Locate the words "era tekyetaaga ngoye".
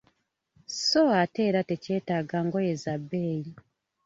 1.49-2.73